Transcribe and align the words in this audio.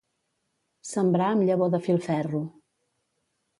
Sembrar 0.91 1.27
amb 1.35 1.45
llavor 1.51 1.71
de 1.77 1.83
filferro. 1.89 2.43